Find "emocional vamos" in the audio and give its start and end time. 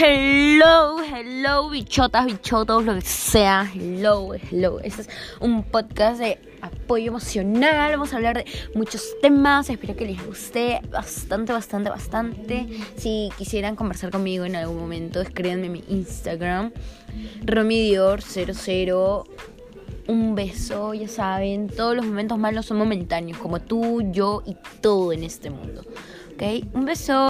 7.08-8.12